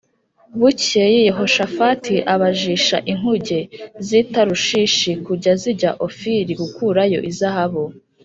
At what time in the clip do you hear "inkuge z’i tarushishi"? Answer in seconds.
3.13-5.11